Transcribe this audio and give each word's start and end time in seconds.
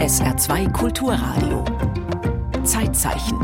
SR2 0.00 0.72
Kulturradio. 0.72 1.62
Zeitzeichen. 2.64 3.36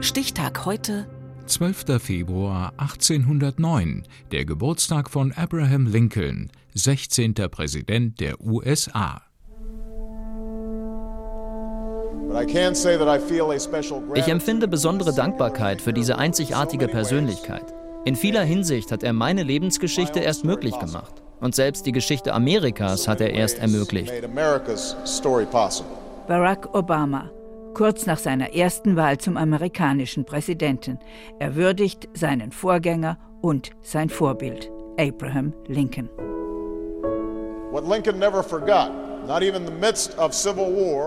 Stichtag 0.00 0.64
heute 0.64 1.06
12. 1.44 2.00
Februar 2.02 2.72
1809, 2.78 4.04
der 4.32 4.46
Geburtstag 4.46 5.10
von 5.10 5.30
Abraham 5.32 5.88
Lincoln, 5.88 6.50
16. 6.72 7.34
Präsident 7.34 8.18
der 8.18 8.40
USA. 8.40 9.20
Ich 14.14 14.28
empfinde 14.28 14.68
besondere 14.68 15.14
Dankbarkeit 15.14 15.82
für 15.82 15.92
diese 15.92 16.16
einzigartige 16.16 16.88
Persönlichkeit. 16.88 17.74
In 18.06 18.16
vieler 18.16 18.42
Hinsicht 18.42 18.90
hat 18.90 19.02
er 19.02 19.12
meine 19.12 19.42
Lebensgeschichte 19.42 20.20
erst 20.20 20.46
möglich 20.46 20.78
gemacht. 20.78 21.22
Und 21.40 21.54
selbst 21.54 21.86
die 21.86 21.92
Geschichte 21.92 22.32
Amerikas 22.34 23.08
hat 23.08 23.20
er 23.20 23.32
erst 23.32 23.58
ermöglicht. 23.58 24.12
Barack 26.28 26.74
Obama, 26.74 27.30
kurz 27.74 28.06
nach 28.06 28.18
seiner 28.18 28.54
ersten 28.54 28.96
Wahl 28.96 29.18
zum 29.18 29.36
amerikanischen 29.36 30.24
Präsidenten. 30.24 30.98
Er 31.38 31.56
würdigt 31.56 32.08
seinen 32.14 32.52
Vorgänger 32.52 33.18
und 33.40 33.70
sein 33.82 34.08
Vorbild, 34.08 34.70
Abraham 34.98 35.52
Lincoln. 35.66 36.08
What 37.72 37.88
Lincoln 37.88 38.18
never 38.18 38.42
forgot 38.42 38.90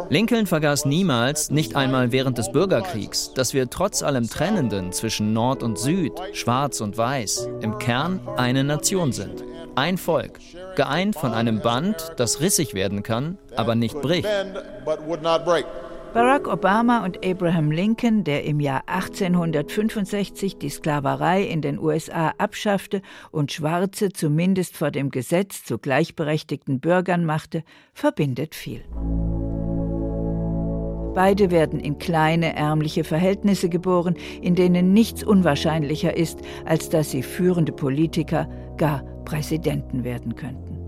Lincoln 0.10 0.46
vergaß 0.46 0.86
niemals, 0.86 1.50
nicht 1.50 1.76
einmal 1.76 2.12
während 2.12 2.38
des 2.38 2.52
Bürgerkriegs, 2.52 3.34
dass 3.34 3.54
wir 3.54 3.70
trotz 3.70 4.04
allem 4.04 4.30
Trennenden 4.30 4.92
zwischen 4.92 5.34
Nord 5.34 5.64
und 5.64 5.78
Süd, 5.78 6.14
Schwarz 6.32 6.80
und 6.80 6.98
Weiß, 6.98 7.50
im 7.62 7.78
Kern 7.80 8.22
eine 8.38 8.64
Nation 8.64 9.12
sind. 9.12 9.44
Ein 9.76 9.98
Volk, 9.98 10.40
geeint 10.76 11.16
von 11.16 11.34
einem 11.34 11.60
Band, 11.62 12.14
das 12.18 12.42
rissig 12.42 12.76
werden 12.76 13.02
kann, 13.02 13.40
aber 13.56 13.74
nicht 13.74 14.00
bricht. 14.02 14.28
Barack 16.14 16.48
Obama 16.48 17.04
und 17.04 17.26
Abraham 17.26 17.72
Lincoln, 17.72 18.24
der 18.24 18.44
im 18.44 18.60
Jahr 18.60 18.84
1865 18.86 20.60
die 20.60 20.70
Sklaverei 20.70 21.42
in 21.42 21.64
den 21.64 21.80
USA 21.80 22.34
abschaffte 22.38 23.02
und 23.32 23.52
Schwarze 23.52 24.10
zumindest 24.10 24.78
vor 24.78 24.92
dem 24.92 25.10
Gesetz 25.10 25.64
zu 25.64 25.80
gleichberechtigten 25.80 26.80
Bürgern 26.80 27.26
machte, 27.26 27.64
verbindet 27.94 28.54
viel. 28.54 28.84
Beide 31.16 31.50
werden 31.50 31.80
in 31.80 31.98
kleine, 31.98 32.56
ärmliche 32.56 33.04
Verhältnisse 33.04 33.70
geboren, 33.70 34.16
in 34.40 34.54
denen 34.54 34.94
nichts 34.94 35.24
unwahrscheinlicher 35.24 36.16
ist, 36.16 36.40
als 36.66 36.90
dass 36.90 37.10
sie 37.10 37.24
führende 37.24 37.72
Politiker, 37.72 38.48
gar 38.78 39.04
Präsidenten 39.24 40.04
werden 40.04 40.36
könnten. 40.36 40.84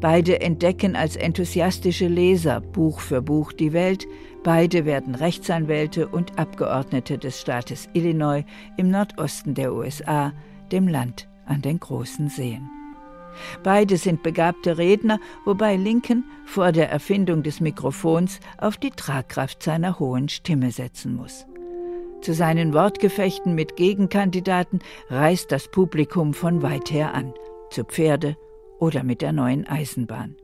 Beide 0.00 0.40
entdecken 0.40 0.96
als 0.96 1.16
enthusiastische 1.16 2.08
Leser 2.08 2.60
Buch 2.60 3.00
für 3.00 3.22
Buch 3.22 3.52
die 3.52 3.72
Welt, 3.72 4.06
beide 4.42 4.84
werden 4.84 5.14
Rechtsanwälte 5.14 6.08
und 6.08 6.38
Abgeordnete 6.38 7.18
des 7.18 7.40
Staates 7.40 7.88
Illinois 7.92 8.44
im 8.76 8.90
Nordosten 8.90 9.54
der 9.54 9.74
USA, 9.74 10.32
dem 10.72 10.88
Land 10.88 11.28
an 11.46 11.62
den 11.62 11.78
großen 11.78 12.28
Seen. 12.28 12.68
Beide 13.62 13.98
sind 13.98 14.22
begabte 14.22 14.78
Redner, 14.78 15.20
wobei 15.44 15.76
Lincoln 15.76 16.24
vor 16.46 16.72
der 16.72 16.90
Erfindung 16.90 17.42
des 17.42 17.60
Mikrofons 17.60 18.40
auf 18.56 18.78
die 18.78 18.90
Tragkraft 18.90 19.62
seiner 19.62 19.98
hohen 19.98 20.30
Stimme 20.30 20.70
setzen 20.70 21.14
muss. 21.14 21.46
Zu 22.22 22.32
seinen 22.32 22.72
Wortgefechten 22.72 23.54
mit 23.54 23.76
Gegenkandidaten 23.76 24.80
reist 25.10 25.52
das 25.52 25.68
Publikum 25.68 26.32
von 26.32 26.62
weit 26.62 26.90
her 26.90 27.14
an, 27.14 27.34
zu 27.70 27.84
Pferde 27.84 28.36
oder 28.78 29.02
mit 29.02 29.22
der 29.22 29.32
neuen 29.32 29.66
Eisenbahn. 29.66 30.36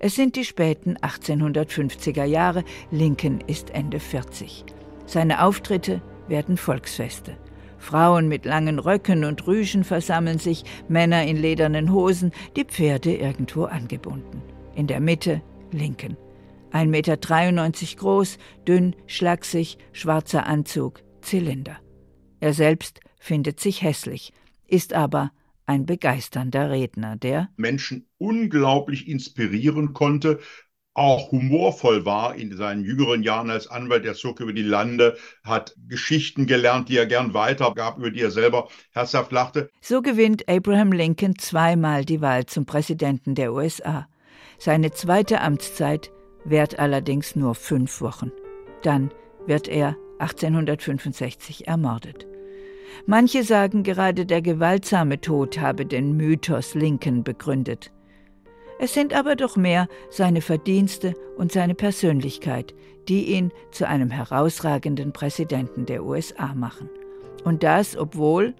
Es 0.00 0.14
sind 0.14 0.36
die 0.36 0.44
späten 0.44 0.96
1850er 0.96 2.24
Jahre, 2.24 2.64
Lincoln 2.90 3.40
ist 3.46 3.70
Ende 3.70 3.98
40. 3.98 4.64
Seine 5.06 5.42
Auftritte 5.42 6.02
werden 6.28 6.56
Volksfeste. 6.56 7.36
Frauen 7.78 8.28
mit 8.28 8.44
langen 8.44 8.78
Röcken 8.78 9.24
und 9.24 9.46
Rüschen 9.46 9.84
versammeln 9.84 10.38
sich, 10.38 10.64
Männer 10.88 11.24
in 11.24 11.36
ledernen 11.36 11.92
Hosen, 11.92 12.32
die 12.56 12.64
Pferde 12.64 13.14
irgendwo 13.14 13.64
angebunden. 13.64 14.42
In 14.74 14.86
der 14.86 15.00
Mitte 15.00 15.42
Lincoln. 15.72 16.16
1,93 16.72 16.86
Meter 16.86 17.96
groß, 17.96 18.38
dünn, 18.66 18.94
schlaksig, 19.06 19.78
schwarzer 19.92 20.46
Anzug, 20.46 21.02
Zylinder. 21.22 21.78
Er 22.40 22.52
selbst 22.52 23.00
findet 23.18 23.58
sich 23.58 23.82
hässlich, 23.82 24.32
ist 24.66 24.92
aber 24.92 25.32
ein 25.68 25.86
begeisternder 25.86 26.70
Redner, 26.70 27.16
der 27.16 27.50
Menschen 27.56 28.08
unglaublich 28.16 29.06
inspirieren 29.06 29.92
konnte, 29.92 30.40
auch 30.94 31.30
humorvoll 31.30 32.04
war 32.04 32.34
in 32.34 32.56
seinen 32.56 32.82
jüngeren 32.82 33.22
Jahren 33.22 33.50
als 33.50 33.68
Anwalt. 33.68 34.04
Er 34.04 34.14
zog 34.14 34.40
über 34.40 34.52
die 34.52 34.62
Lande, 34.62 35.16
hat 35.44 35.76
Geschichten 35.86 36.46
gelernt, 36.46 36.88
die 36.88 36.96
er 36.96 37.06
gern 37.06 37.34
weitergab, 37.34 37.98
über 37.98 38.10
die 38.10 38.22
er 38.22 38.32
selber 38.32 38.68
herzhaft 38.90 39.30
lachte. 39.30 39.70
So 39.80 40.02
gewinnt 40.02 40.48
Abraham 40.48 40.90
Lincoln 40.90 41.38
zweimal 41.38 42.04
die 42.04 42.20
Wahl 42.20 42.46
zum 42.46 42.66
Präsidenten 42.66 43.36
der 43.36 43.52
USA. 43.52 44.08
Seine 44.58 44.90
zweite 44.90 45.40
Amtszeit 45.40 46.10
währt 46.44 46.80
allerdings 46.80 47.36
nur 47.36 47.54
fünf 47.54 48.00
Wochen. 48.00 48.32
Dann 48.82 49.12
wird 49.46 49.68
er 49.68 49.96
1865 50.18 51.68
ermordet. 51.68 52.26
Manche 53.06 53.42
sagen, 53.44 53.82
gerade 53.82 54.26
der 54.26 54.42
gewaltsame 54.42 55.20
Tod 55.20 55.58
habe 55.60 55.86
den 55.86 56.16
Mythos 56.16 56.74
Lincoln 56.74 57.24
begründet. 57.24 57.92
Es 58.78 58.94
sind 58.94 59.12
aber 59.14 59.34
doch 59.34 59.56
mehr 59.56 59.88
seine 60.10 60.40
Verdienste 60.40 61.14
und 61.36 61.50
seine 61.50 61.74
Persönlichkeit, 61.74 62.74
die 63.08 63.32
ihn 63.32 63.50
zu 63.72 63.88
einem 63.88 64.10
herausragenden 64.10 65.12
Präsidenten 65.12 65.86
der 65.86 66.04
USA 66.04 66.54
machen. 66.54 66.88
Und 67.44 67.62
das, 67.62 67.96
obwohl 67.96 68.54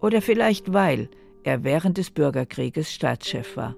oder 0.00 0.20
vielleicht 0.20 0.72
weil 0.72 1.08
er 1.42 1.64
während 1.64 1.96
des 1.96 2.10
Bürgerkrieges 2.10 2.92
Staatschef 2.92 3.56
war. 3.56 3.76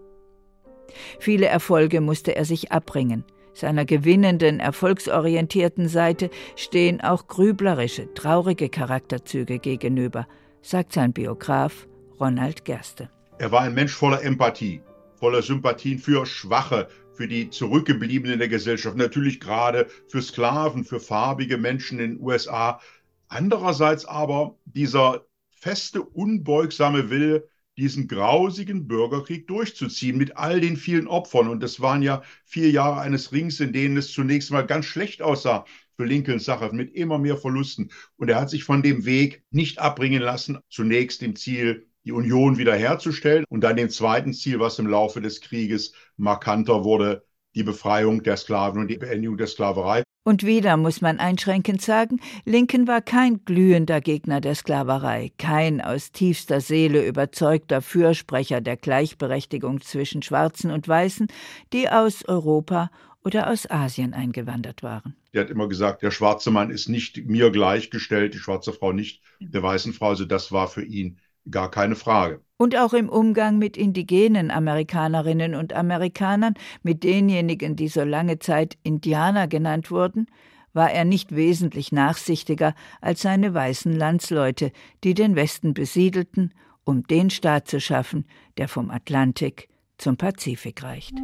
Viele 1.18 1.46
Erfolge 1.46 2.00
musste 2.00 2.34
er 2.34 2.44
sich 2.44 2.72
abbringen. 2.72 3.24
Seiner 3.58 3.84
gewinnenden, 3.84 4.60
erfolgsorientierten 4.60 5.88
Seite 5.88 6.30
stehen 6.54 7.00
auch 7.00 7.26
grüblerische, 7.26 8.14
traurige 8.14 8.68
Charakterzüge 8.68 9.58
gegenüber, 9.58 10.28
sagt 10.62 10.92
sein 10.92 11.12
Biograf 11.12 11.88
Ronald 12.20 12.64
Gerste. 12.64 13.10
Er 13.40 13.50
war 13.50 13.62
ein 13.62 13.74
Mensch 13.74 13.92
voller 13.92 14.22
Empathie, 14.22 14.80
voller 15.16 15.42
Sympathien 15.42 15.98
für 15.98 16.24
Schwache, 16.24 16.86
für 17.12 17.26
die 17.26 17.50
Zurückgebliebenen 17.50 18.38
der 18.38 18.46
Gesellschaft, 18.46 18.96
natürlich 18.96 19.40
gerade 19.40 19.88
für 20.06 20.22
Sklaven, 20.22 20.84
für 20.84 21.00
farbige 21.00 21.58
Menschen 21.58 21.98
in 21.98 22.12
den 22.12 22.24
USA. 22.24 22.80
Andererseits 23.26 24.04
aber 24.04 24.54
dieser 24.66 25.24
feste, 25.50 26.00
unbeugsame 26.02 27.10
Wille, 27.10 27.48
diesen 27.78 28.08
grausigen 28.08 28.88
Bürgerkrieg 28.88 29.46
durchzuziehen 29.46 30.18
mit 30.18 30.36
all 30.36 30.60
den 30.60 30.76
vielen 30.76 31.06
Opfern. 31.06 31.48
Und 31.48 31.62
das 31.62 31.80
waren 31.80 32.02
ja 32.02 32.22
vier 32.44 32.70
Jahre 32.70 33.00
eines 33.00 33.32
Rings, 33.32 33.60
in 33.60 33.72
denen 33.72 33.96
es 33.96 34.12
zunächst 34.12 34.50
mal 34.50 34.66
ganz 34.66 34.86
schlecht 34.86 35.22
aussah 35.22 35.64
für 35.96 36.04
Lincolns 36.04 36.44
Sache 36.44 36.70
mit 36.72 36.94
immer 36.94 37.18
mehr 37.18 37.36
Verlusten. 37.36 37.90
Und 38.16 38.28
er 38.28 38.40
hat 38.40 38.50
sich 38.50 38.64
von 38.64 38.82
dem 38.82 39.04
Weg 39.04 39.42
nicht 39.50 39.78
abbringen 39.78 40.22
lassen, 40.22 40.58
zunächst 40.68 41.22
dem 41.22 41.36
Ziel, 41.36 41.86
die 42.04 42.12
Union 42.12 42.56
wiederherzustellen 42.58 43.44
und 43.48 43.60
dann 43.60 43.76
dem 43.76 43.90
zweiten 43.90 44.32
Ziel, 44.32 44.60
was 44.60 44.78
im 44.78 44.86
Laufe 44.86 45.20
des 45.20 45.40
Krieges 45.40 45.92
markanter 46.16 46.84
wurde, 46.84 47.24
die 47.54 47.64
Befreiung 47.64 48.22
der 48.22 48.36
Sklaven 48.36 48.80
und 48.80 48.88
die 48.88 48.98
Beendigung 48.98 49.36
der 49.36 49.46
Sklaverei. 49.46 50.04
Und 50.24 50.44
wieder 50.44 50.76
muss 50.76 51.00
man 51.00 51.20
einschränkend 51.20 51.80
sagen, 51.80 52.20
Lincoln 52.44 52.86
war 52.86 53.00
kein 53.00 53.44
glühender 53.44 54.00
Gegner 54.00 54.40
der 54.40 54.54
Sklaverei, 54.54 55.32
kein 55.38 55.80
aus 55.80 56.12
tiefster 56.12 56.60
Seele 56.60 57.06
überzeugter 57.06 57.80
Fürsprecher 57.80 58.60
der 58.60 58.76
Gleichberechtigung 58.76 59.80
zwischen 59.80 60.22
Schwarzen 60.22 60.70
und 60.70 60.86
Weißen, 60.86 61.28
die 61.72 61.88
aus 61.88 62.26
Europa 62.26 62.90
oder 63.24 63.50
aus 63.50 63.70
Asien 63.70 64.14
eingewandert 64.14 64.82
waren. 64.82 65.16
Er 65.32 65.42
hat 65.42 65.50
immer 65.50 65.68
gesagt, 65.68 66.02
der 66.02 66.10
schwarze 66.10 66.50
Mann 66.50 66.70
ist 66.70 66.88
nicht 66.88 67.26
mir 67.26 67.50
gleichgestellt, 67.50 68.34
die 68.34 68.38
schwarze 68.38 68.72
Frau 68.72 68.92
nicht 68.92 69.22
der 69.40 69.62
weißen 69.62 69.92
Frau. 69.92 70.08
Also 70.08 70.24
das 70.24 70.52
war 70.52 70.68
für 70.68 70.84
ihn 70.84 71.18
gar 71.50 71.70
keine 71.70 71.96
Frage. 71.96 72.40
Und 72.56 72.76
auch 72.76 72.92
im 72.92 73.08
Umgang 73.08 73.58
mit 73.58 73.76
indigenen 73.76 74.50
Amerikanerinnen 74.50 75.54
und 75.54 75.72
Amerikanern, 75.72 76.54
mit 76.82 77.04
denjenigen, 77.04 77.76
die 77.76 77.88
so 77.88 78.02
lange 78.02 78.38
Zeit 78.38 78.76
Indianer 78.82 79.46
genannt 79.46 79.90
wurden, 79.90 80.26
war 80.72 80.90
er 80.90 81.04
nicht 81.04 81.34
wesentlich 81.34 81.92
nachsichtiger 81.92 82.74
als 83.00 83.22
seine 83.22 83.54
weißen 83.54 83.92
Landsleute, 83.92 84.72
die 85.04 85.14
den 85.14 85.36
Westen 85.36 85.74
besiedelten, 85.74 86.52
um 86.84 87.04
den 87.04 87.30
Staat 87.30 87.68
zu 87.68 87.80
schaffen, 87.80 88.26
der 88.58 88.68
vom 88.68 88.90
Atlantik 88.90 89.68
zum 89.98 90.16
Pazifik 90.16 90.82
reicht. 90.82 91.14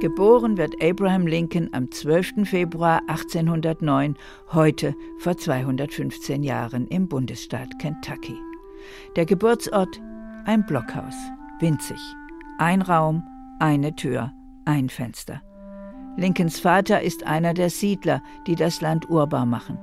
Geboren 0.00 0.56
wird 0.56 0.80
Abraham 0.80 1.26
Lincoln 1.26 1.70
am 1.72 1.90
12. 1.90 2.48
Februar 2.48 3.02
1809, 3.08 4.14
heute 4.52 4.94
vor 5.18 5.36
215 5.36 6.44
Jahren 6.44 6.86
im 6.86 7.08
Bundesstaat 7.08 7.80
Kentucky. 7.80 8.36
Der 9.16 9.26
Geburtsort 9.26 10.00
ein 10.44 10.64
Blockhaus. 10.66 11.16
winzig. 11.58 11.98
Ein 12.58 12.82
Raum, 12.82 13.24
eine 13.58 13.96
Tür, 13.96 14.32
ein 14.66 14.88
Fenster. 14.88 15.42
Lincolns 16.16 16.60
Vater 16.60 17.02
ist 17.02 17.26
einer 17.26 17.52
der 17.52 17.68
Siedler, 17.68 18.22
die 18.46 18.54
das 18.54 18.80
Land 18.80 19.10
urbar 19.10 19.46
machen. 19.46 19.78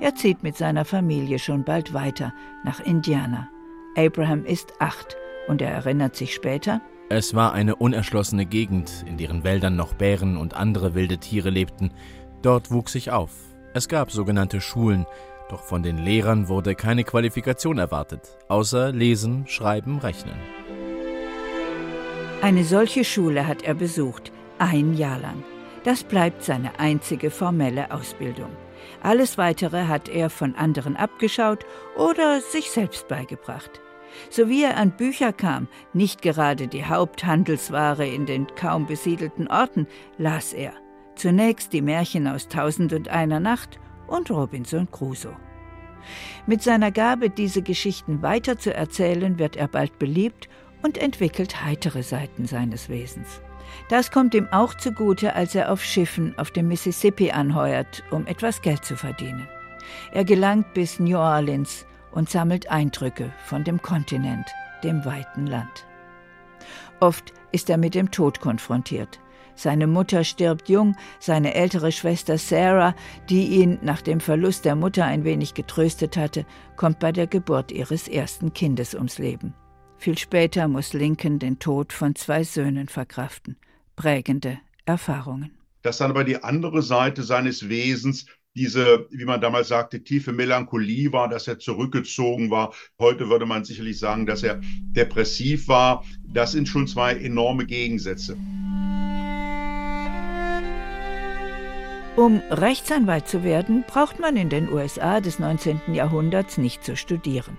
Er 0.00 0.16
zieht 0.16 0.42
mit 0.42 0.56
seiner 0.56 0.84
Familie 0.84 1.38
schon 1.38 1.62
bald 1.62 1.94
weiter 1.94 2.34
nach 2.64 2.80
Indiana. 2.80 3.48
Abraham 3.96 4.44
ist 4.44 4.72
acht 4.80 5.16
und 5.46 5.62
er 5.62 5.70
erinnert 5.70 6.16
sich 6.16 6.34
später, 6.34 6.80
es 7.12 7.34
war 7.34 7.52
eine 7.52 7.76
unerschlossene 7.76 8.46
Gegend, 8.46 9.04
in 9.06 9.18
deren 9.18 9.44
Wäldern 9.44 9.76
noch 9.76 9.92
Bären 9.92 10.38
und 10.38 10.54
andere 10.54 10.94
wilde 10.94 11.18
Tiere 11.18 11.50
lebten. 11.50 11.92
Dort 12.40 12.70
wuchs 12.70 12.94
ich 12.94 13.10
auf. 13.10 13.30
Es 13.74 13.88
gab 13.88 14.10
sogenannte 14.10 14.62
Schulen, 14.62 15.06
doch 15.50 15.62
von 15.62 15.82
den 15.82 15.98
Lehrern 15.98 16.48
wurde 16.48 16.74
keine 16.74 17.04
Qualifikation 17.04 17.76
erwartet, 17.76 18.38
außer 18.48 18.92
Lesen, 18.92 19.46
Schreiben, 19.46 19.98
Rechnen. 19.98 20.36
Eine 22.40 22.64
solche 22.64 23.04
Schule 23.04 23.46
hat 23.46 23.62
er 23.62 23.74
besucht, 23.74 24.32
ein 24.58 24.94
Jahr 24.94 25.18
lang. 25.18 25.44
Das 25.84 26.04
bleibt 26.04 26.42
seine 26.42 26.78
einzige 26.80 27.30
formelle 27.30 27.90
Ausbildung. 27.90 28.50
Alles 29.02 29.36
Weitere 29.36 29.84
hat 29.86 30.08
er 30.08 30.30
von 30.30 30.54
anderen 30.54 30.96
abgeschaut 30.96 31.66
oder 31.94 32.40
sich 32.40 32.70
selbst 32.70 33.06
beigebracht. 33.08 33.81
So 34.30 34.48
wie 34.48 34.64
er 34.64 34.76
an 34.76 34.92
Bücher 34.92 35.32
kam, 35.32 35.68
nicht 35.92 36.22
gerade 36.22 36.68
die 36.68 36.84
Haupthandelsware 36.84 38.06
in 38.06 38.26
den 38.26 38.46
kaum 38.54 38.86
besiedelten 38.86 39.48
Orten, 39.48 39.86
las 40.18 40.52
er. 40.52 40.72
Zunächst 41.14 41.72
die 41.72 41.82
Märchen 41.82 42.26
aus 42.26 42.48
Tausend 42.48 42.92
und 42.92 43.08
einer 43.08 43.40
Nacht 43.40 43.78
und 44.06 44.30
Robinson 44.30 44.90
Crusoe. 44.90 45.36
Mit 46.46 46.62
seiner 46.62 46.90
Gabe, 46.90 47.30
diese 47.30 47.62
Geschichten 47.62 48.22
weiterzuerzählen, 48.22 49.38
wird 49.38 49.56
er 49.56 49.68
bald 49.68 49.98
beliebt 49.98 50.48
und 50.82 50.98
entwickelt 50.98 51.64
heitere 51.64 52.02
Seiten 52.02 52.46
seines 52.46 52.88
Wesens. 52.88 53.40
Das 53.88 54.10
kommt 54.10 54.34
ihm 54.34 54.48
auch 54.50 54.74
zugute, 54.74 55.34
als 55.34 55.54
er 55.54 55.70
auf 55.72 55.82
Schiffen 55.82 56.36
auf 56.38 56.50
dem 56.50 56.68
Mississippi 56.68 57.30
anheuert, 57.30 58.02
um 58.10 58.26
etwas 58.26 58.62
Geld 58.62 58.84
zu 58.84 58.96
verdienen. 58.96 59.48
Er 60.12 60.24
gelangt 60.24 60.74
bis 60.74 60.98
New 60.98 61.18
Orleans 61.18 61.86
und 62.12 62.30
sammelt 62.30 62.70
Eindrücke 62.70 63.32
von 63.44 63.64
dem 63.64 63.82
Kontinent, 63.82 64.46
dem 64.84 65.04
weiten 65.04 65.46
Land. 65.46 65.86
Oft 67.00 67.32
ist 67.50 67.68
er 67.68 67.78
mit 67.78 67.94
dem 67.94 68.10
Tod 68.10 68.40
konfrontiert. 68.40 69.20
Seine 69.54 69.86
Mutter 69.86 70.24
stirbt 70.24 70.68
jung, 70.68 70.96
seine 71.20 71.54
ältere 71.54 71.92
Schwester 71.92 72.38
Sarah, 72.38 72.94
die 73.28 73.48
ihn 73.48 73.78
nach 73.82 74.00
dem 74.00 74.20
Verlust 74.20 74.64
der 74.64 74.76
Mutter 74.76 75.04
ein 75.04 75.24
wenig 75.24 75.54
getröstet 75.54 76.16
hatte, 76.16 76.46
kommt 76.76 77.00
bei 77.00 77.12
der 77.12 77.26
Geburt 77.26 77.70
ihres 77.70 78.08
ersten 78.08 78.54
Kindes 78.54 78.94
ums 78.94 79.18
Leben. 79.18 79.54
Viel 79.98 80.16
später 80.16 80.68
muss 80.68 80.94
Lincoln 80.94 81.38
den 81.38 81.58
Tod 81.58 81.92
von 81.92 82.14
zwei 82.14 82.44
Söhnen 82.44 82.88
verkraften. 82.88 83.56
Prägende 83.94 84.58
Erfahrungen. 84.84 85.52
Das 85.82 85.98
dann 85.98 86.10
aber 86.10 86.24
die 86.24 86.42
andere 86.42 86.82
Seite 86.82 87.22
seines 87.22 87.68
Wesens, 87.68 88.26
diese, 88.54 89.06
wie 89.10 89.24
man 89.24 89.40
damals 89.40 89.68
sagte, 89.68 90.02
tiefe 90.02 90.32
Melancholie 90.32 91.12
war, 91.12 91.28
dass 91.28 91.48
er 91.48 91.58
zurückgezogen 91.58 92.50
war. 92.50 92.74
Heute 92.98 93.28
würde 93.28 93.46
man 93.46 93.64
sicherlich 93.64 93.98
sagen, 93.98 94.26
dass 94.26 94.42
er 94.42 94.60
depressiv 94.62 95.68
war. 95.68 96.04
Das 96.26 96.52
sind 96.52 96.68
schon 96.68 96.86
zwei 96.86 97.14
enorme 97.14 97.66
Gegensätze. 97.66 98.36
Um 102.14 102.42
Rechtsanwalt 102.50 103.26
zu 103.26 103.42
werden, 103.42 103.84
braucht 103.86 104.20
man 104.20 104.36
in 104.36 104.50
den 104.50 104.70
USA 104.70 105.20
des 105.20 105.38
19. 105.38 105.80
Jahrhunderts 105.94 106.58
nicht 106.58 106.84
zu 106.84 106.94
studieren. 106.94 107.56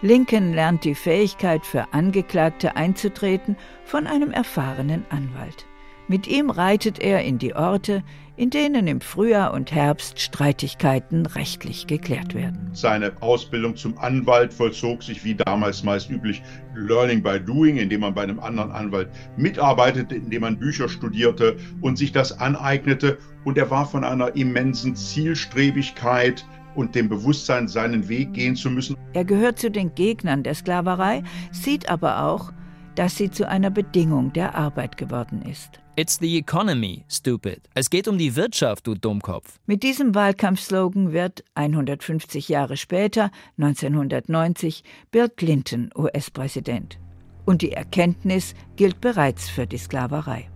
Lincoln 0.00 0.54
lernt 0.54 0.84
die 0.84 0.94
Fähigkeit 0.94 1.66
für 1.66 1.92
Angeklagte 1.92 2.76
einzutreten 2.76 3.56
von 3.84 4.06
einem 4.06 4.30
erfahrenen 4.30 5.04
Anwalt. 5.10 5.66
Mit 6.10 6.26
ihm 6.26 6.50
reitet 6.50 6.98
er 6.98 7.22
in 7.22 7.38
die 7.38 7.54
Orte, 7.54 8.02
in 8.36 8.50
denen 8.50 8.88
im 8.88 9.00
Frühjahr 9.00 9.54
und 9.54 9.70
Herbst 9.70 10.18
Streitigkeiten 10.18 11.24
rechtlich 11.24 11.86
geklärt 11.86 12.34
werden. 12.34 12.68
Seine 12.72 13.12
Ausbildung 13.22 13.76
zum 13.76 13.96
Anwalt 13.96 14.52
vollzog 14.52 15.04
sich 15.04 15.22
wie 15.24 15.36
damals 15.36 15.84
meist 15.84 16.10
üblich 16.10 16.42
Learning 16.74 17.22
by 17.22 17.38
Doing, 17.38 17.76
indem 17.76 18.00
man 18.00 18.12
bei 18.12 18.24
einem 18.24 18.40
anderen 18.40 18.72
Anwalt 18.72 19.08
mitarbeitete, 19.36 20.16
indem 20.16 20.40
man 20.40 20.58
Bücher 20.58 20.88
studierte 20.88 21.56
und 21.80 21.96
sich 21.96 22.10
das 22.10 22.36
aneignete. 22.40 23.16
Und 23.44 23.56
er 23.56 23.70
war 23.70 23.86
von 23.86 24.02
einer 24.02 24.34
immensen 24.34 24.96
Zielstrebigkeit 24.96 26.44
und 26.74 26.96
dem 26.96 27.08
Bewusstsein, 27.08 27.68
seinen 27.68 28.08
Weg 28.08 28.32
gehen 28.32 28.56
zu 28.56 28.68
müssen. 28.68 28.96
Er 29.12 29.24
gehört 29.24 29.60
zu 29.60 29.70
den 29.70 29.94
Gegnern 29.94 30.42
der 30.42 30.56
Sklaverei, 30.56 31.22
sieht 31.52 31.88
aber 31.88 32.24
auch, 32.24 32.52
dass 32.96 33.16
sie 33.16 33.30
zu 33.30 33.48
einer 33.48 33.70
Bedingung 33.70 34.32
der 34.32 34.56
Arbeit 34.56 34.96
geworden 34.96 35.42
ist. 35.42 35.80
It's 36.00 36.18
the 36.18 36.38
economy, 36.38 37.04
stupid. 37.10 37.68
Es 37.74 37.90
geht 37.90 38.08
um 38.08 38.16
die 38.16 38.34
Wirtschaft, 38.34 38.86
du 38.86 38.94
Dummkopf. 38.94 39.60
Mit 39.66 39.82
diesem 39.82 40.14
Wahlkampfslogan 40.14 41.12
wird 41.12 41.44
150 41.56 42.48
Jahre 42.48 42.78
später, 42.78 43.30
1990, 43.58 44.82
Bill 45.10 45.28
Clinton 45.28 45.90
US-Präsident. 45.94 46.98
Und 47.44 47.60
die 47.60 47.72
Erkenntnis 47.72 48.54
gilt 48.76 49.02
bereits 49.02 49.50
für 49.50 49.66
die 49.66 49.76
Sklaverei. 49.76 50.48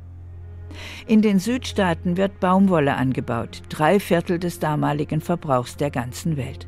In 1.06 1.20
den 1.20 1.38
Südstaaten 1.38 2.16
wird 2.16 2.40
Baumwolle 2.40 2.94
angebaut, 2.94 3.60
drei 3.68 4.00
Viertel 4.00 4.38
des 4.38 4.60
damaligen 4.60 5.20
Verbrauchs 5.20 5.76
der 5.76 5.90
ganzen 5.90 6.38
Welt. 6.38 6.66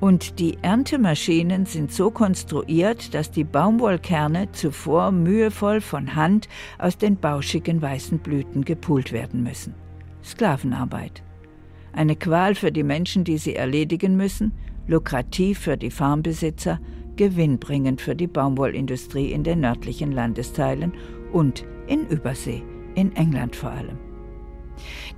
Und 0.00 0.38
die 0.38 0.58
Erntemaschinen 0.62 1.66
sind 1.66 1.90
so 1.92 2.10
konstruiert, 2.10 3.14
dass 3.14 3.32
die 3.32 3.44
Baumwollkerne 3.44 4.52
zuvor 4.52 5.10
mühevoll 5.10 5.80
von 5.80 6.14
Hand 6.14 6.48
aus 6.78 6.98
den 6.98 7.16
bauschigen 7.16 7.82
weißen 7.82 8.18
Blüten 8.18 8.64
gepult 8.64 9.12
werden 9.12 9.42
müssen. 9.42 9.74
Sklavenarbeit. 10.22 11.22
Eine 11.92 12.14
Qual 12.14 12.54
für 12.54 12.70
die 12.70 12.84
Menschen, 12.84 13.24
die 13.24 13.38
sie 13.38 13.56
erledigen 13.56 14.16
müssen, 14.16 14.52
lukrativ 14.86 15.58
für 15.58 15.76
die 15.76 15.90
Farmbesitzer, 15.90 16.78
gewinnbringend 17.16 18.00
für 18.00 18.14
die 18.14 18.28
Baumwollindustrie 18.28 19.32
in 19.32 19.42
den 19.42 19.60
nördlichen 19.60 20.12
Landesteilen 20.12 20.92
und 21.32 21.64
in 21.88 22.06
Übersee, 22.06 22.62
in 22.94 23.14
England 23.16 23.56
vor 23.56 23.70
allem. 23.70 24.07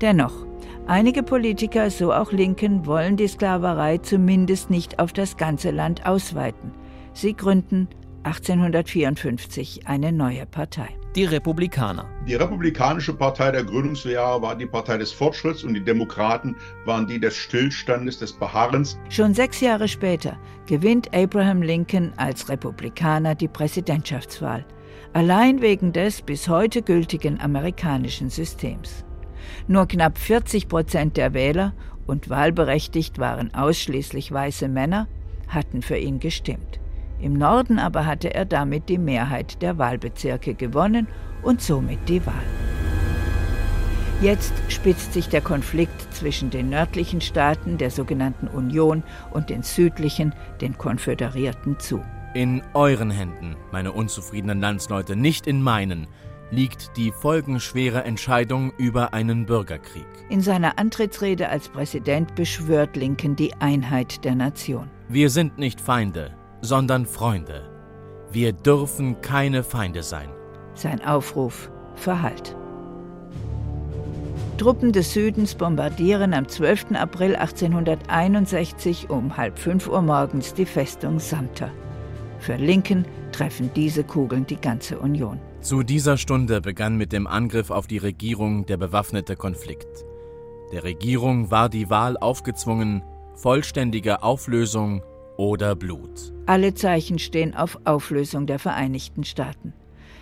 Dennoch, 0.00 0.46
Einige 0.86 1.22
Politiker, 1.22 1.88
so 1.88 2.12
auch 2.12 2.32
Linken, 2.32 2.84
wollen 2.84 3.16
die 3.16 3.28
Sklaverei 3.28 3.98
zumindest 3.98 4.70
nicht 4.70 4.98
auf 4.98 5.12
das 5.12 5.36
ganze 5.36 5.70
Land 5.70 6.04
ausweiten. 6.04 6.72
Sie 7.12 7.36
gründen 7.36 7.86
1854 8.24 9.86
eine 9.86 10.10
neue 10.10 10.46
Partei. 10.46 10.88
Die 11.14 11.24
Republikaner. 11.24 12.08
Die 12.26 12.34
Republikanische 12.34 13.14
Partei 13.14 13.52
der 13.52 13.64
Gründungsjahre 13.64 14.42
war 14.42 14.56
die 14.56 14.66
Partei 14.66 14.98
des 14.98 15.12
Fortschritts 15.12 15.64
und 15.64 15.74
die 15.74 15.84
Demokraten 15.84 16.56
waren 16.84 17.06
die 17.06 17.20
des 17.20 17.36
Stillstandes, 17.36 18.18
des 18.18 18.32
Beharrens. 18.32 18.98
Schon 19.08 19.32
sechs 19.34 19.60
Jahre 19.60 19.88
später 19.88 20.38
gewinnt 20.66 21.14
Abraham 21.14 21.62
Lincoln 21.62 22.12
als 22.16 22.48
Republikaner 22.48 23.34
die 23.34 23.48
Präsidentschaftswahl, 23.48 24.64
allein 25.12 25.62
wegen 25.62 25.92
des 25.92 26.22
bis 26.22 26.48
heute 26.48 26.82
gültigen 26.82 27.40
amerikanischen 27.40 28.28
Systems. 28.28 29.04
Nur 29.68 29.86
knapp 29.86 30.18
40 30.18 30.68
Prozent 30.68 31.16
der 31.16 31.34
Wähler 31.34 31.72
und 32.06 32.28
wahlberechtigt 32.30 33.18
waren 33.18 33.54
ausschließlich 33.54 34.32
weiße 34.32 34.68
Männer, 34.68 35.06
hatten 35.48 35.82
für 35.82 35.96
ihn 35.96 36.20
gestimmt. 36.20 36.80
Im 37.20 37.34
Norden 37.34 37.78
aber 37.78 38.06
hatte 38.06 38.34
er 38.34 38.46
damit 38.46 38.88
die 38.88 38.98
Mehrheit 38.98 39.60
der 39.62 39.78
Wahlbezirke 39.78 40.54
gewonnen 40.54 41.06
und 41.42 41.60
somit 41.60 42.08
die 42.08 42.24
Wahl. 42.24 42.34
Jetzt 44.22 44.52
spitzt 44.68 45.14
sich 45.14 45.30
der 45.30 45.40
Konflikt 45.40 46.14
zwischen 46.14 46.50
den 46.50 46.68
nördlichen 46.68 47.22
Staaten 47.22 47.78
der 47.78 47.90
sogenannten 47.90 48.48
Union 48.48 49.02
und 49.30 49.48
den 49.48 49.62
südlichen, 49.62 50.34
den 50.60 50.76
Konföderierten, 50.76 51.78
zu. 51.78 52.02
In 52.34 52.62
euren 52.74 53.10
Händen, 53.10 53.56
meine 53.72 53.92
unzufriedenen 53.92 54.60
Landsleute, 54.60 55.16
nicht 55.16 55.46
in 55.46 55.62
meinen, 55.62 56.06
liegt 56.50 56.96
die 56.96 57.12
folgenschwere 57.12 58.04
Entscheidung 58.04 58.72
über 58.76 59.14
einen 59.14 59.46
Bürgerkrieg. 59.46 60.06
In 60.28 60.40
seiner 60.40 60.78
Antrittsrede 60.78 61.48
als 61.48 61.68
Präsident 61.68 62.34
beschwört 62.34 62.96
Lincoln 62.96 63.36
die 63.36 63.54
Einheit 63.54 64.24
der 64.24 64.34
Nation. 64.34 64.90
Wir 65.08 65.30
sind 65.30 65.58
nicht 65.58 65.80
Feinde, 65.80 66.32
sondern 66.60 67.06
Freunde. 67.06 67.70
Wir 68.32 68.52
dürfen 68.52 69.20
keine 69.20 69.62
Feinde 69.62 70.02
sein. 70.02 70.28
Sein 70.74 71.04
Aufruf 71.04 71.70
verhallt. 71.94 72.56
Truppen 74.56 74.92
des 74.92 75.14
Südens 75.14 75.54
bombardieren 75.54 76.34
am 76.34 76.46
12. 76.46 76.92
April 76.92 77.34
1861 77.34 79.08
um 79.08 79.36
halb 79.36 79.58
fünf 79.58 79.88
Uhr 79.88 80.02
morgens 80.02 80.52
die 80.52 80.66
Festung 80.66 81.18
Sumter. 81.18 81.70
Für 82.38 82.56
Lincoln 82.56 83.06
treffen 83.32 83.70
diese 83.74 84.04
Kugeln 84.04 84.46
die 84.46 84.60
ganze 84.60 84.98
Union. 84.98 85.40
Zu 85.62 85.82
dieser 85.82 86.16
Stunde 86.16 86.62
begann 86.62 86.96
mit 86.96 87.12
dem 87.12 87.26
Angriff 87.26 87.70
auf 87.70 87.86
die 87.86 87.98
Regierung 87.98 88.64
der 88.64 88.78
bewaffnete 88.78 89.36
Konflikt. 89.36 90.06
Der 90.72 90.84
Regierung 90.84 91.50
war 91.50 91.68
die 91.68 91.90
Wahl 91.90 92.16
aufgezwungen, 92.16 93.02
vollständige 93.34 94.22
Auflösung 94.22 95.02
oder 95.36 95.76
Blut. 95.76 96.32
Alle 96.46 96.72
Zeichen 96.72 97.18
stehen 97.18 97.54
auf 97.54 97.78
Auflösung 97.84 98.46
der 98.46 98.58
Vereinigten 98.58 99.22
Staaten. 99.22 99.74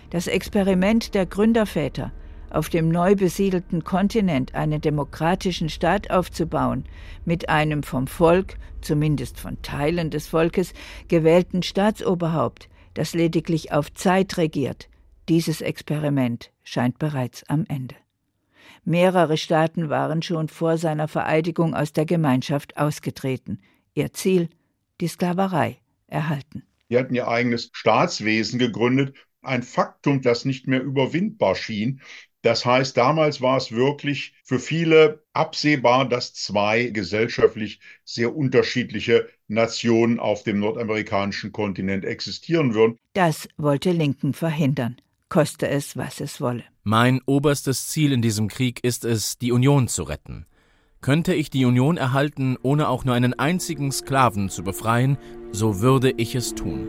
Das 0.09 0.27
Experiment 0.27 1.15
der 1.15 1.25
Gründerväter, 1.25 2.11
auf 2.49 2.67
dem 2.67 2.89
neu 2.89 3.15
besiedelten 3.15 3.85
Kontinent 3.85 4.55
einen 4.55 4.81
demokratischen 4.81 5.69
Staat 5.69 6.11
aufzubauen, 6.11 6.83
mit 7.23 7.47
einem 7.47 7.83
vom 7.83 8.07
Volk, 8.07 8.57
zumindest 8.81 9.39
von 9.39 9.61
Teilen 9.61 10.09
des 10.09 10.27
Volkes, 10.27 10.73
gewählten 11.07 11.63
Staatsoberhaupt, 11.63 12.67
das 12.93 13.13
lediglich 13.13 13.71
auf 13.71 13.93
Zeit 13.93 14.35
regiert, 14.37 14.88
dieses 15.29 15.61
Experiment 15.61 16.51
scheint 16.63 16.99
bereits 16.99 17.43
am 17.47 17.65
Ende. 17.69 17.95
Mehrere 18.83 19.37
Staaten 19.37 19.89
waren 19.89 20.21
schon 20.21 20.49
vor 20.49 20.77
seiner 20.77 21.07
Vereidigung 21.07 21.75
aus 21.75 21.93
der 21.93 22.05
Gemeinschaft 22.05 22.77
ausgetreten. 22.77 23.59
Ihr 23.93 24.13
Ziel 24.13 24.49
die 24.99 25.07
Sklaverei 25.07 25.77
erhalten. 26.07 26.63
Die 26.89 26.97
hatten 26.97 27.13
ihr 27.13 27.27
eigenes 27.27 27.69
Staatswesen 27.73 28.57
gegründet, 28.57 29.15
ein 29.41 29.63
Faktum, 29.63 30.21
das 30.21 30.43
nicht 30.45 30.67
mehr 30.67 30.81
überwindbar 30.81 31.55
schien. 31.55 32.01
Das 32.41 32.65
heißt, 32.65 32.95
damals 32.95 33.41
war 33.41 33.57
es 33.57 33.71
wirklich 33.71 34.33
für 34.43 34.59
viele 34.59 35.23
absehbar, 35.33 36.07
dass 36.07 36.33
zwei 36.33 36.85
gesellschaftlich 36.85 37.79
sehr 38.05 38.35
unterschiedliche 38.35 39.27
Nationen 39.47 40.19
auf 40.19 40.43
dem 40.43 40.59
nordamerikanischen 40.59 41.51
Kontinent 41.51 42.05
existieren 42.05 42.73
würden. 42.73 42.97
Das 43.13 43.49
wollte 43.57 43.91
Lincoln 43.91 44.33
verhindern, 44.33 44.97
koste 45.29 45.69
es, 45.69 45.95
was 45.95 46.19
es 46.19 46.41
wolle. 46.41 46.63
Mein 46.83 47.21
oberstes 47.25 47.87
Ziel 47.87 48.11
in 48.11 48.21
diesem 48.21 48.47
Krieg 48.47 48.83
ist 48.83 49.05
es, 49.05 49.37
die 49.37 49.51
Union 49.51 49.87
zu 49.87 50.03
retten. 50.03 50.45
Könnte 51.01 51.33
ich 51.33 51.49
die 51.49 51.65
Union 51.65 51.95
erhalten, 51.95 52.57
ohne 52.61 52.89
auch 52.89 53.05
nur 53.05 53.15
einen 53.15 53.33
einzigen 53.33 53.91
Sklaven 53.91 54.49
zu 54.49 54.63
befreien, 54.63 55.17
so 55.51 55.79
würde 55.79 56.11
ich 56.17 56.35
es 56.35 56.55
tun. 56.55 56.87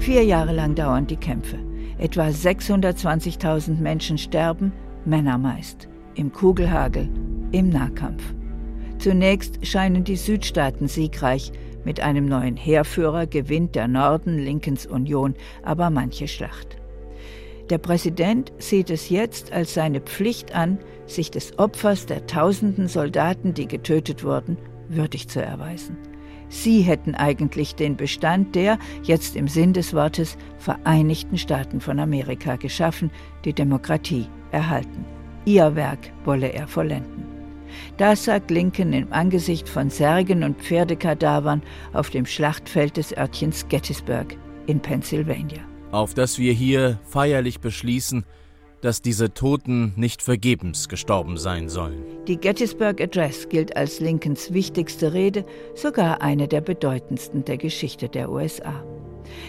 Vier 0.00 0.24
Jahre 0.24 0.52
lang 0.52 0.74
dauern 0.74 1.06
die 1.06 1.16
Kämpfe. 1.16 1.58
Etwa 1.98 2.28
620.000 2.28 3.76
Menschen 3.76 4.18
sterben, 4.18 4.72
Männer 5.04 5.38
meist, 5.38 5.88
im 6.14 6.32
Kugelhagel, 6.32 7.08
im 7.52 7.68
Nahkampf. 7.68 8.22
Zunächst 8.98 9.64
scheinen 9.66 10.04
die 10.04 10.16
Südstaaten 10.16 10.88
siegreich, 10.88 11.52
mit 11.84 12.00
einem 12.00 12.26
neuen 12.26 12.56
Heerführer 12.56 13.26
gewinnt 13.26 13.74
der 13.74 13.88
Norden 13.88 14.38
Lincolns 14.38 14.86
Union 14.86 15.34
aber 15.62 15.90
manche 15.90 16.26
Schlacht. 16.28 16.77
Der 17.70 17.78
Präsident 17.78 18.52
sieht 18.58 18.88
es 18.88 19.10
jetzt 19.10 19.52
als 19.52 19.74
seine 19.74 20.00
Pflicht 20.00 20.54
an, 20.54 20.78
sich 21.06 21.30
des 21.30 21.58
Opfers 21.58 22.06
der 22.06 22.26
tausenden 22.26 22.88
Soldaten, 22.88 23.52
die 23.52 23.68
getötet 23.68 24.24
wurden, 24.24 24.56
würdig 24.88 25.28
zu 25.28 25.42
erweisen. 25.42 25.96
Sie 26.48 26.80
hätten 26.80 27.14
eigentlich 27.14 27.74
den 27.74 27.96
Bestand 27.96 28.54
der, 28.54 28.78
jetzt 29.02 29.36
im 29.36 29.48
Sinn 29.48 29.74
des 29.74 29.92
Wortes, 29.92 30.38
Vereinigten 30.58 31.36
Staaten 31.36 31.82
von 31.82 31.98
Amerika 31.98 32.56
geschaffen, 32.56 33.10
die 33.44 33.52
Demokratie 33.52 34.26
erhalten. 34.50 35.04
Ihr 35.44 35.76
Werk 35.76 36.10
wolle 36.24 36.48
er 36.48 36.66
vollenden. 36.66 37.26
Das 37.98 38.24
sagt 38.24 38.50
Lincoln 38.50 38.94
im 38.94 39.12
Angesicht 39.12 39.68
von 39.68 39.90
Särgen 39.90 40.42
und 40.42 40.58
Pferdekadavern 40.58 41.62
auf 41.92 42.08
dem 42.08 42.24
Schlachtfeld 42.24 42.96
des 42.96 43.14
Örtchens 43.14 43.68
Gettysburg 43.68 44.36
in 44.66 44.80
Pennsylvania. 44.80 45.60
Auf 45.90 46.12
dass 46.12 46.38
wir 46.38 46.52
hier 46.52 46.98
feierlich 47.04 47.60
beschließen, 47.60 48.24
dass 48.80 49.02
diese 49.02 49.32
Toten 49.32 49.92
nicht 49.96 50.22
vergebens 50.22 50.88
gestorben 50.88 51.36
sein 51.36 51.68
sollen. 51.68 52.04
Die 52.26 52.36
Gettysburg 52.36 53.00
Address 53.00 53.48
gilt 53.48 53.76
als 53.76 53.98
Lincolns 53.98 54.52
wichtigste 54.52 55.12
Rede, 55.12 55.44
sogar 55.74 56.22
eine 56.22 56.46
der 56.46 56.60
bedeutendsten 56.60 57.44
der 57.44 57.56
Geschichte 57.56 58.08
der 58.08 58.30
USA. 58.30 58.84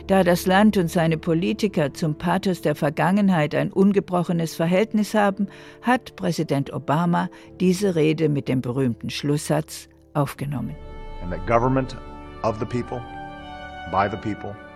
Da 0.08 0.24
das 0.24 0.46
Land 0.46 0.78
und 0.78 0.90
seine 0.90 1.18
Politiker 1.18 1.94
zum 1.94 2.16
Pathos 2.18 2.62
der 2.62 2.76
Vergangenheit 2.76 3.54
ein 3.54 3.72
ungebrochenes 3.72 4.56
Verhältnis 4.56 5.14
haben, 5.14 5.48
hat 5.82 6.16
Präsident 6.16 6.74
Obama 6.74 7.30
diese 7.60 7.96
Rede 7.96 8.30
mit 8.30 8.48
dem 8.48 8.62
berühmten 8.62 9.10
Schlusssatz 9.10 9.90
aufgenommen. 10.14 10.76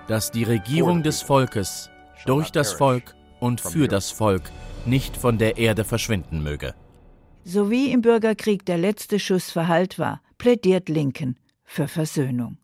Dass 0.07 0.31
die 0.31 0.43
Regierung 0.43 1.01
des 1.01 1.22
Volkes 1.22 1.89
durch 2.25 2.51
das 2.51 2.74
Volk 2.74 3.15
und 3.39 3.62
für 3.62 3.88
das 3.88 4.12
Volk 4.12 4.43
nicht 4.86 5.15
von 5.15 5.38
der 5.38 5.57
Erde 5.57 5.83
verschwinden 5.86 6.43
möge. 6.43 6.75
So 7.45 7.69
wie 7.69 7.91
im 7.91 8.01
Bürgerkrieg 8.01 8.65
der 8.65 8.77
letzte 8.77 9.19
Schuss 9.19 9.51
verhallt 9.51 10.00
war, 10.00 10.22
plädiert 10.38 10.89
Lincoln 10.89 11.38
für 11.63 11.88
Versöhnung. 11.88 12.57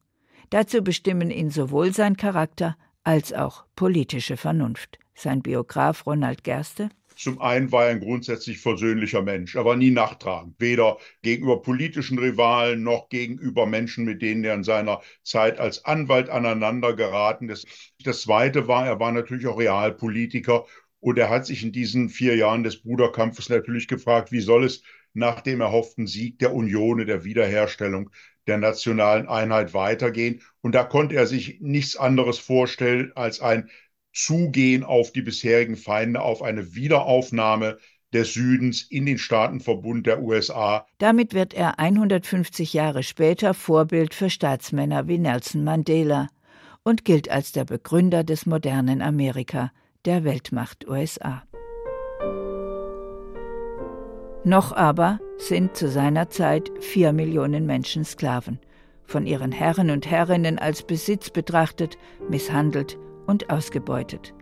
Dazu 0.50 0.82
bestimmen 0.82 1.32
ihn 1.32 1.50
sowohl 1.50 1.94
sein 1.94 2.18
Charakter 2.18 2.76
als 3.04 3.34
auch 3.34 3.66
politische 3.76 4.36
Vernunft. 4.36 5.00
Sein 5.16 5.42
Biograf 5.42 6.06
Ronald 6.06 6.44
Gerste 6.44 6.90
zum 7.20 7.42
einen 7.42 7.72
war 7.74 7.86
er 7.86 7.92
ein 7.92 8.00
grundsätzlich 8.00 8.60
versöhnlicher 8.60 9.22
Mensch. 9.22 9.56
Er 9.56 9.66
war 9.66 9.76
nie 9.76 9.92
nachtragend, 9.92 10.56
weder 10.58 10.98
gegenüber 11.22 11.62
politischen 11.62 12.18
Rivalen 12.18 12.82
noch 12.82 13.10
gegenüber 13.10 13.66
Menschen, 13.66 14.06
mit 14.06 14.22
denen 14.22 14.46
er 14.46 14.54
in 14.54 14.64
seiner 14.64 15.02
Zeit 15.24 15.60
als 15.60 15.84
Anwalt 15.84 16.30
aneinander 16.30 16.96
geraten 16.96 17.50
ist. 17.50 17.68
Das 18.06 18.22
Zweite 18.22 18.70
war, 18.70 18.86
er 18.86 19.02
war 19.02 19.12
natürlich 19.12 19.48
auch 19.48 19.60
Realpolitiker 19.60 20.66
und 21.02 21.18
er 21.18 21.30
hat 21.30 21.46
sich 21.46 21.62
in 21.62 21.74
diesen 21.74 22.08
vier 22.08 22.38
Jahren 22.38 22.64
des 22.64 22.82
Bruderkampfes 22.82 23.50
natürlich 23.50 23.90
gefragt, 23.90 24.32
wie 24.32 24.40
soll 24.40 24.64
es 24.64 24.82
nach 25.14 25.42
dem 25.42 25.60
erhofften 25.60 26.08
Sieg 26.08 26.40
der 26.40 26.54
Union, 26.54 27.06
der 27.06 27.26
Wiederherstellung 27.26 28.12
der 28.48 28.60
nationalen 28.60 29.28
Einheit 29.28 29.74
weitergehen. 29.74 30.42
Und 30.62 30.74
da 30.74 30.86
konnte 30.86 31.16
er 31.16 31.28
sich 31.28 31.60
nichts 31.60 31.98
anderes 31.98 32.40
vorstellen 32.40 33.12
als 33.16 33.42
ein 33.42 33.70
Zugehen 34.14 34.84
auf 34.84 35.12
die 35.12 35.22
bisherigen 35.22 35.76
Feinde, 35.76 36.22
auf 36.22 36.42
eine 36.42 36.76
Wiederaufnahme 36.76 37.78
des 38.14 38.34
Südens 38.34 38.82
in 38.90 39.06
den 39.06 39.18
Staatenverbund 39.18 40.08
der 40.08 40.22
USA. 40.22 40.86
Damit 40.98 41.34
wird 41.34 41.54
er 41.54 41.80
150 41.80 42.74
Jahre 42.74 43.04
später 43.04 43.54
Vorbild 43.54 44.14
für 44.14 44.30
Staatsmänner 44.30 45.08
wie 45.08 45.20
Nelson 45.20 45.64
Mandela 45.64 46.28
und 46.84 47.06
gilt 47.06 47.30
als 47.30 47.52
der 47.52 47.66
Begründer 47.66 48.24
des 48.24 48.46
modernen 48.46 49.02
Amerika, 49.02 49.72
der 50.06 50.24
Weltmacht 50.24 50.88
USA. 50.88 51.44
Noch 54.44 54.72
aber 54.72 55.20
sind 55.38 55.76
zu 55.76 55.90
seiner 55.90 56.30
Zeit 56.30 56.72
vier 56.80 57.14
Millionen 57.14 57.66
Menschen 57.66 58.06
Sklaven, 58.06 58.60
von 59.04 59.28
ihren 59.28 59.52
Herren 59.52 59.92
und 59.92 60.10
Herrinnen 60.10 60.58
als 60.58 60.84
Besitz 60.84 61.30
betrachtet, 61.30 61.98
misshandelt 62.30 62.98
und 63.30 63.50
ausgebeutet. 63.50 64.34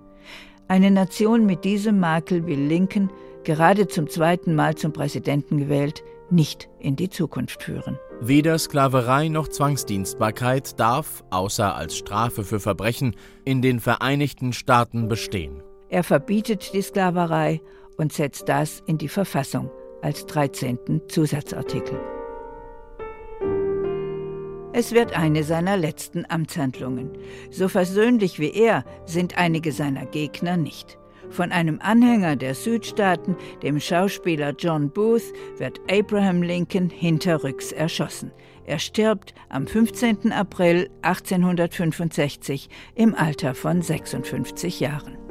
Eine 0.67 0.91
Nation 0.91 1.45
mit 1.45 1.63
diesem 1.63 1.99
Makel 1.99 2.45
will 2.47 2.59
Lincoln, 2.59 3.11
gerade 3.43 3.87
zum 3.87 4.09
zweiten 4.09 4.55
Mal 4.55 4.75
zum 4.75 4.91
Präsidenten 4.91 5.57
gewählt, 5.57 6.03
nicht 6.29 6.67
in 6.79 6.95
die 6.95 7.09
Zukunft 7.09 7.63
führen. 7.63 7.97
Weder 8.19 8.57
Sklaverei 8.57 9.29
noch 9.29 9.47
Zwangsdienstbarkeit 9.47 10.79
darf, 10.79 11.23
außer 11.29 11.75
als 11.75 11.95
Strafe 11.95 12.43
für 12.43 12.59
Verbrechen, 12.59 13.15
in 13.45 13.61
den 13.61 13.79
Vereinigten 13.79 14.51
Staaten 14.51 15.07
bestehen. 15.07 15.61
Er 15.89 16.03
verbietet 16.03 16.73
die 16.73 16.81
Sklaverei 16.81 17.61
und 17.97 18.11
setzt 18.11 18.49
das 18.49 18.83
in 18.87 18.97
die 18.97 19.07
Verfassung 19.07 19.71
als 20.01 20.25
13. 20.25 21.01
Zusatzartikel. 21.07 22.16
Es 24.79 24.91
wird 24.91 25.17
eine 25.17 25.43
seiner 25.43 25.75
letzten 25.75 26.23
Amtshandlungen. 26.29 27.09
So 27.49 27.67
versöhnlich 27.67 28.37
wie 28.37 28.51
er 28.51 28.85
sind 29.07 29.35
einige 29.35 29.71
seiner 29.71 30.05
Gegner 30.05 30.55
nicht. 30.55 30.99
Von 31.31 31.51
einem 31.51 31.79
Anhänger 31.81 32.35
der 32.35 32.53
Südstaaten, 32.53 33.35
dem 33.63 33.79
Schauspieler 33.79 34.53
John 34.55 34.91
Booth, 34.91 35.33
wird 35.57 35.81
Abraham 35.89 36.43
Lincoln 36.43 36.91
hinterrücks 36.91 37.71
erschossen. 37.71 38.31
Er 38.67 38.77
stirbt 38.77 39.33
am 39.49 39.65
15. 39.65 40.31
April 40.31 40.91
1865 41.01 42.69
im 42.93 43.15
Alter 43.15 43.55
von 43.55 43.81
56 43.81 44.79
Jahren. 44.79 45.26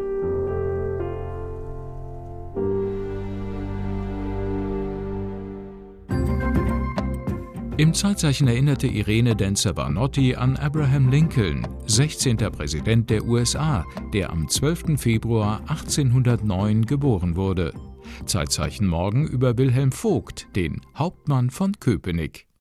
Im 7.78 7.92
Zeitzeichen 7.92 8.49
erinnerte 8.49 8.87
Irene 8.87 9.37
Denzer-Barnotti 9.37 10.35
an 10.35 10.56
Abraham 10.56 11.11
Lincoln, 11.11 11.68
16. 11.85 12.38
Präsident 12.38 13.11
der 13.11 13.26
USA, 13.26 13.85
der 14.14 14.30
am 14.30 14.49
12. 14.49 14.99
Februar 14.99 15.61
1809 15.68 16.87
geboren 16.87 17.37
wurde. 17.37 17.75
Zeitzeichen 18.25 18.87
morgen 18.87 19.26
über 19.26 19.59
Wilhelm 19.59 19.92
Vogt, 19.92 20.47
den 20.56 20.80
Hauptmann 20.97 21.50
von 21.50 21.78
Köpenick. 21.78 22.46